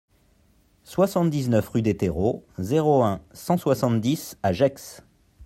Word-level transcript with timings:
soixante-dix-neuf 0.83 1.69
rue 1.69 1.83
des 1.83 1.95
Terreaux, 1.95 2.43
zéro 2.57 3.03
un, 3.03 3.21
cent 3.33 3.57
soixante-dix 3.59 4.35
à 4.41 4.51
Gex 4.51 5.03